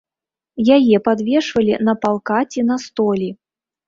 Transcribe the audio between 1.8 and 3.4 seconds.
на палка ці на столі.